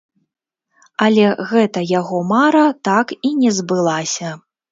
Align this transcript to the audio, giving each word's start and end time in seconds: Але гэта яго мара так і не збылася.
Але 1.07 1.25
гэта 1.51 1.83
яго 1.99 2.23
мара 2.33 2.65
так 2.89 3.07
і 3.29 3.33
не 3.45 3.51
збылася. 3.61 4.35